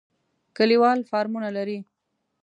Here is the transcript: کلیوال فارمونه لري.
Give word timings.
کلیوال 0.57 0.99
فارمونه 1.09 1.49
لري. 1.57 1.77